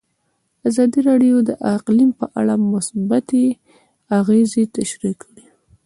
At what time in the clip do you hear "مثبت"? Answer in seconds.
2.73-3.27